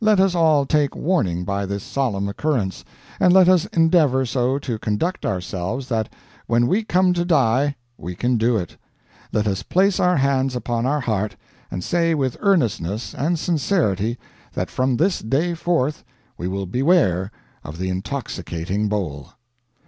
[0.00, 2.84] Let us all take warning by this solemn occurrence,
[3.18, 6.08] and let us endeavor so to conduct ourselves that
[6.46, 8.76] when we come to die we can do it.
[9.32, 11.34] Let us place our hands upon our heart,
[11.68, 14.18] and say with earnestness and sincerity
[14.52, 16.04] that from this day forth
[16.38, 17.32] we will beware
[17.64, 19.32] of the intoxicating bowl.